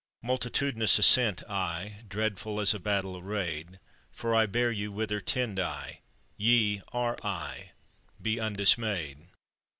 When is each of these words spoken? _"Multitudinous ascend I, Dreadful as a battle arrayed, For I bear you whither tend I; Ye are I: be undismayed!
_"Multitudinous 0.27 0.97
ascend 0.97 1.43
I, 1.47 1.97
Dreadful 2.07 2.59
as 2.59 2.73
a 2.73 2.79
battle 2.79 3.15
arrayed, 3.19 3.79
For 4.09 4.33
I 4.33 4.47
bear 4.47 4.71
you 4.71 4.91
whither 4.91 5.21
tend 5.21 5.59
I; 5.59 5.99
Ye 6.37 6.81
are 6.91 7.19
I: 7.23 7.73
be 8.19 8.39
undismayed! 8.39 9.27